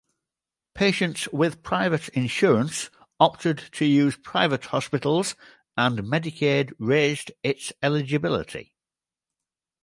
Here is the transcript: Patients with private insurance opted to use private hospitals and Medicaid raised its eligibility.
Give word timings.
Patients 0.73 1.27
with 1.31 1.61
private 1.61 2.07
insurance 2.09 2.89
opted 3.19 3.59
to 3.73 3.85
use 3.85 4.17
private 4.17 4.65
hospitals 4.65 5.35
and 5.77 5.99
Medicaid 5.99 6.73
raised 6.79 7.31
its 7.43 7.71
eligibility. 7.83 8.73